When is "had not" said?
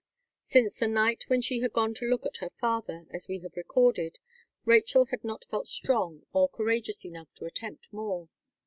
5.11-5.45